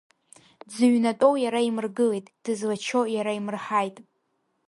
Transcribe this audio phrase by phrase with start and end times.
[0.67, 3.97] Дзыҩнатәоу иара имыргылеит, дызлачо иара имырҳаит.